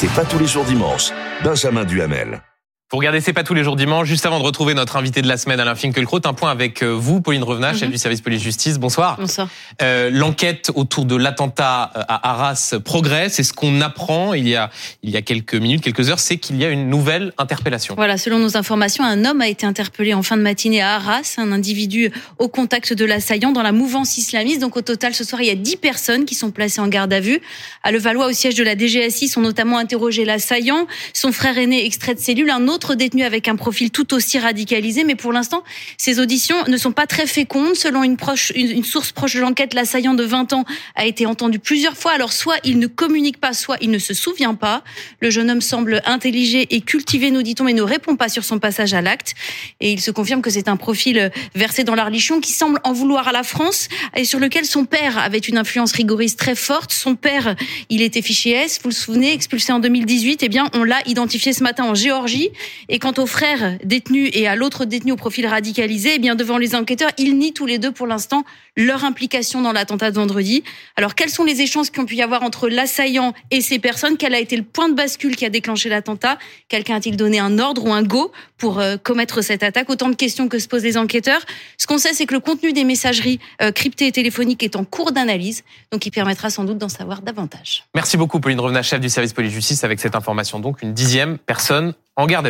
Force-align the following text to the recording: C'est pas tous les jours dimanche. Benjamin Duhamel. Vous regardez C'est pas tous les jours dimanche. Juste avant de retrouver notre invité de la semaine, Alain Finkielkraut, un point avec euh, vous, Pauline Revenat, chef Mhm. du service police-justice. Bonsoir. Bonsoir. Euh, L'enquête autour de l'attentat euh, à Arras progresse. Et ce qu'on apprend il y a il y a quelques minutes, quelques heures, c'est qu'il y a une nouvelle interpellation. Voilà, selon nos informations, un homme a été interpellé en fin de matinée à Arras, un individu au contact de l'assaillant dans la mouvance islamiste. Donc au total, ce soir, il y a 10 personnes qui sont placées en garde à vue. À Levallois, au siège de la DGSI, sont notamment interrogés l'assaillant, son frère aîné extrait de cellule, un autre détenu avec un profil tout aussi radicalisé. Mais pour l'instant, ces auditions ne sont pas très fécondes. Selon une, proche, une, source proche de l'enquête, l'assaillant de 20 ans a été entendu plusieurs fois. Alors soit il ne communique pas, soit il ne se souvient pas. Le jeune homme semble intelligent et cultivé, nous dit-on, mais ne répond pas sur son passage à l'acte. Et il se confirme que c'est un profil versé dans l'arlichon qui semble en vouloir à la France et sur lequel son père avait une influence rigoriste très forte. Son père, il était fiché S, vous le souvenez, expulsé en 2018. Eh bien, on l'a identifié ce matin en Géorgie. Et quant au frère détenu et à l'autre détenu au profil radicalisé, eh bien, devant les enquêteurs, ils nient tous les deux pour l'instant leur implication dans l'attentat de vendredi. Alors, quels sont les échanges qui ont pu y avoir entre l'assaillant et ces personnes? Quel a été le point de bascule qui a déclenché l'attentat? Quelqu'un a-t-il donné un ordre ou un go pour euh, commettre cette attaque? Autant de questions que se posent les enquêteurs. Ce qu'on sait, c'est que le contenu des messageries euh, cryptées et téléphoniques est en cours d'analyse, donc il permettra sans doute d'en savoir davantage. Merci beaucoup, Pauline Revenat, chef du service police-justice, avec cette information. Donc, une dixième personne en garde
C'est 0.00 0.14
pas 0.14 0.24
tous 0.24 0.38
les 0.38 0.46
jours 0.46 0.64
dimanche. 0.64 1.10
Benjamin 1.42 1.84
Duhamel. 1.84 2.40
Vous 2.90 2.96
regardez 2.96 3.20
C'est 3.20 3.34
pas 3.34 3.44
tous 3.44 3.52
les 3.52 3.64
jours 3.64 3.76
dimanche. 3.76 4.08
Juste 4.08 4.24
avant 4.24 4.38
de 4.38 4.44
retrouver 4.44 4.72
notre 4.72 4.96
invité 4.96 5.20
de 5.20 5.28
la 5.28 5.36
semaine, 5.36 5.60
Alain 5.60 5.74
Finkielkraut, 5.74 6.20
un 6.24 6.32
point 6.32 6.50
avec 6.50 6.82
euh, 6.82 6.86
vous, 6.88 7.20
Pauline 7.20 7.42
Revenat, 7.42 7.74
chef 7.74 7.82
Mhm. 7.82 7.90
du 7.90 7.98
service 7.98 8.22
police-justice. 8.22 8.78
Bonsoir. 8.78 9.18
Bonsoir. 9.20 9.46
Euh, 9.82 10.08
L'enquête 10.10 10.70
autour 10.74 11.04
de 11.04 11.14
l'attentat 11.14 11.92
euh, 11.94 12.00
à 12.08 12.30
Arras 12.30 12.76
progresse. 12.82 13.38
Et 13.40 13.42
ce 13.42 13.52
qu'on 13.52 13.82
apprend 13.82 14.32
il 14.32 14.48
y 14.48 14.56
a 14.56 14.70
il 15.02 15.10
y 15.10 15.18
a 15.18 15.20
quelques 15.22 15.54
minutes, 15.54 15.82
quelques 15.82 16.08
heures, 16.08 16.18
c'est 16.18 16.38
qu'il 16.38 16.56
y 16.56 16.64
a 16.64 16.70
une 16.70 16.88
nouvelle 16.88 17.34
interpellation. 17.36 17.94
Voilà, 17.94 18.16
selon 18.16 18.38
nos 18.38 18.56
informations, 18.56 19.04
un 19.04 19.26
homme 19.26 19.42
a 19.42 19.48
été 19.48 19.66
interpellé 19.66 20.14
en 20.14 20.22
fin 20.22 20.38
de 20.38 20.42
matinée 20.42 20.80
à 20.80 20.94
Arras, 20.94 21.34
un 21.36 21.52
individu 21.52 22.10
au 22.38 22.48
contact 22.48 22.94
de 22.94 23.04
l'assaillant 23.04 23.52
dans 23.52 23.62
la 23.62 23.72
mouvance 23.72 24.16
islamiste. 24.16 24.62
Donc 24.62 24.78
au 24.78 24.82
total, 24.82 25.12
ce 25.14 25.24
soir, 25.24 25.42
il 25.42 25.48
y 25.48 25.50
a 25.50 25.56
10 25.56 25.76
personnes 25.76 26.24
qui 26.24 26.34
sont 26.34 26.50
placées 26.52 26.80
en 26.80 26.88
garde 26.88 27.12
à 27.12 27.20
vue. 27.20 27.42
À 27.82 27.92
Levallois, 27.92 28.28
au 28.28 28.32
siège 28.32 28.54
de 28.54 28.64
la 28.64 28.74
DGSI, 28.78 29.28
sont 29.28 29.42
notamment 29.42 29.76
interrogés 29.76 30.24
l'assaillant, 30.24 30.86
son 31.12 31.32
frère 31.32 31.58
aîné 31.58 31.84
extrait 31.84 32.14
de 32.14 32.20
cellule, 32.20 32.48
un 32.48 32.66
autre 32.66 32.77
détenu 32.94 33.24
avec 33.24 33.48
un 33.48 33.56
profil 33.56 33.90
tout 33.90 34.14
aussi 34.14 34.38
radicalisé. 34.38 35.04
Mais 35.04 35.14
pour 35.14 35.32
l'instant, 35.32 35.62
ces 35.96 36.20
auditions 36.20 36.56
ne 36.66 36.76
sont 36.76 36.92
pas 36.92 37.06
très 37.06 37.26
fécondes. 37.26 37.74
Selon 37.74 38.02
une, 38.04 38.16
proche, 38.16 38.52
une, 38.54 38.84
source 38.84 39.12
proche 39.12 39.34
de 39.34 39.40
l'enquête, 39.40 39.74
l'assaillant 39.74 40.14
de 40.14 40.24
20 40.24 40.52
ans 40.52 40.64
a 40.94 41.06
été 41.06 41.26
entendu 41.26 41.58
plusieurs 41.58 41.96
fois. 41.96 42.12
Alors 42.12 42.32
soit 42.32 42.56
il 42.64 42.78
ne 42.78 42.86
communique 42.86 43.38
pas, 43.38 43.52
soit 43.52 43.76
il 43.80 43.90
ne 43.90 43.98
se 43.98 44.14
souvient 44.14 44.54
pas. 44.54 44.82
Le 45.20 45.30
jeune 45.30 45.50
homme 45.50 45.60
semble 45.60 46.02
intelligent 46.04 46.64
et 46.70 46.80
cultivé, 46.80 47.30
nous 47.30 47.42
dit-on, 47.42 47.64
mais 47.64 47.72
ne 47.72 47.82
répond 47.82 48.16
pas 48.16 48.28
sur 48.28 48.44
son 48.44 48.58
passage 48.58 48.94
à 48.94 49.00
l'acte. 49.00 49.34
Et 49.80 49.92
il 49.92 50.00
se 50.00 50.10
confirme 50.10 50.42
que 50.42 50.50
c'est 50.50 50.68
un 50.68 50.76
profil 50.76 51.30
versé 51.54 51.84
dans 51.84 51.94
l'arlichon 51.94 52.40
qui 52.40 52.52
semble 52.52 52.80
en 52.84 52.92
vouloir 52.92 53.28
à 53.28 53.32
la 53.32 53.42
France 53.42 53.88
et 54.16 54.24
sur 54.24 54.38
lequel 54.38 54.64
son 54.64 54.84
père 54.84 55.18
avait 55.18 55.38
une 55.38 55.58
influence 55.58 55.92
rigoriste 55.92 56.38
très 56.38 56.54
forte. 56.54 56.92
Son 56.92 57.16
père, 57.16 57.56
il 57.88 58.02
était 58.02 58.22
fiché 58.22 58.50
S, 58.50 58.80
vous 58.82 58.90
le 58.90 58.94
souvenez, 58.94 59.32
expulsé 59.32 59.72
en 59.72 59.80
2018. 59.80 60.42
Eh 60.42 60.48
bien, 60.48 60.68
on 60.74 60.84
l'a 60.84 61.00
identifié 61.06 61.52
ce 61.52 61.62
matin 61.62 61.84
en 61.84 61.94
Géorgie. 61.94 62.50
Et 62.88 62.98
quant 62.98 63.14
au 63.18 63.26
frère 63.26 63.78
détenu 63.84 64.30
et 64.32 64.46
à 64.48 64.56
l'autre 64.56 64.84
détenu 64.84 65.12
au 65.12 65.16
profil 65.16 65.46
radicalisé, 65.46 66.12
eh 66.14 66.18
bien, 66.18 66.34
devant 66.34 66.58
les 66.58 66.74
enquêteurs, 66.74 67.10
ils 67.18 67.36
nient 67.36 67.52
tous 67.52 67.66
les 67.66 67.78
deux 67.78 67.92
pour 67.92 68.06
l'instant 68.06 68.44
leur 68.76 69.04
implication 69.04 69.60
dans 69.60 69.72
l'attentat 69.72 70.10
de 70.10 70.16
vendredi. 70.16 70.62
Alors, 70.96 71.14
quels 71.14 71.30
sont 71.30 71.44
les 71.44 71.60
échanges 71.60 71.90
qui 71.90 71.98
ont 72.00 72.06
pu 72.06 72.14
y 72.14 72.22
avoir 72.22 72.42
entre 72.42 72.68
l'assaillant 72.68 73.34
et 73.50 73.60
ces 73.60 73.78
personnes? 73.78 74.16
Quel 74.16 74.34
a 74.34 74.40
été 74.40 74.56
le 74.56 74.62
point 74.62 74.88
de 74.88 74.94
bascule 74.94 75.34
qui 75.34 75.44
a 75.44 75.50
déclenché 75.50 75.88
l'attentat? 75.88 76.38
Quelqu'un 76.68 76.96
a-t-il 76.96 77.16
donné 77.16 77.38
un 77.40 77.58
ordre 77.58 77.84
ou 77.84 77.92
un 77.92 78.02
go 78.02 78.32
pour 78.56 78.78
euh, 78.78 78.96
commettre 78.96 79.42
cette 79.42 79.62
attaque? 79.62 79.90
Autant 79.90 80.08
de 80.08 80.14
questions 80.14 80.48
que 80.48 80.58
se 80.58 80.68
posent 80.68 80.84
les 80.84 80.96
enquêteurs. 80.96 81.44
Ce 81.76 81.86
qu'on 81.86 81.98
sait, 81.98 82.12
c'est 82.12 82.26
que 82.26 82.34
le 82.34 82.40
contenu 82.40 82.72
des 82.72 82.84
messageries 82.84 83.40
euh, 83.62 83.72
cryptées 83.72 84.06
et 84.06 84.12
téléphoniques 84.12 84.62
est 84.62 84.76
en 84.76 84.84
cours 84.84 85.12
d'analyse, 85.12 85.64
donc 85.90 86.06
il 86.06 86.10
permettra 86.10 86.50
sans 86.50 86.64
doute 86.64 86.78
d'en 86.78 86.88
savoir 86.88 87.22
davantage. 87.22 87.84
Merci 87.94 88.16
beaucoup, 88.16 88.40
Pauline 88.40 88.60
Revenat, 88.60 88.82
chef 88.82 89.00
du 89.00 89.08
service 89.08 89.32
police-justice, 89.32 89.84
avec 89.84 90.00
cette 90.00 90.14
information. 90.14 90.60
Donc, 90.60 90.82
une 90.82 90.94
dixième 90.94 91.38
personne 91.38 91.94
en 92.16 92.26
garde 92.26 92.46